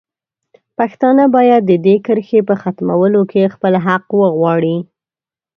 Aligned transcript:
پښتانه 0.77 1.23
باید 1.35 1.61
د 1.65 1.71
دې 1.85 1.95
کرښې 2.05 2.39
په 2.49 2.55
ختمولو 2.61 3.21
کې 3.31 3.51
خپل 3.53 3.73
حق 3.85 4.05
وغواړي. 4.21 4.77